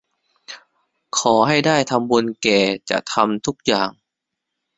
[1.17, 2.59] ขอให้ได้ทำบุญแก่
[2.89, 3.91] จะทำทุกอย่าง